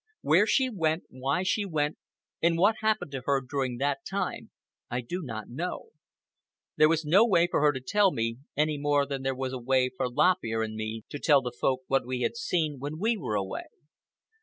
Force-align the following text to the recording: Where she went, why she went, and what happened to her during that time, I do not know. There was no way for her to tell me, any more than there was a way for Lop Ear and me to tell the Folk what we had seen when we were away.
Where 0.21 0.47
she 0.47 0.67
went, 0.67 1.03
why 1.09 1.43
she 1.43 1.63
went, 1.63 1.99
and 2.41 2.57
what 2.57 2.77
happened 2.81 3.11
to 3.11 3.21
her 3.27 3.39
during 3.39 3.77
that 3.77 3.99
time, 4.03 4.49
I 4.89 5.01
do 5.01 5.21
not 5.21 5.47
know. 5.47 5.89
There 6.75 6.89
was 6.89 7.05
no 7.05 7.23
way 7.23 7.45
for 7.45 7.61
her 7.61 7.71
to 7.71 7.79
tell 7.81 8.11
me, 8.11 8.37
any 8.57 8.79
more 8.79 9.05
than 9.05 9.21
there 9.21 9.35
was 9.35 9.53
a 9.53 9.59
way 9.59 9.91
for 9.95 10.07
Lop 10.09 10.37
Ear 10.43 10.63
and 10.63 10.73
me 10.73 11.03
to 11.09 11.19
tell 11.19 11.43
the 11.43 11.51
Folk 11.51 11.81
what 11.85 12.03
we 12.07 12.21
had 12.21 12.35
seen 12.35 12.79
when 12.79 12.97
we 12.97 13.15
were 13.15 13.35
away. 13.35 13.67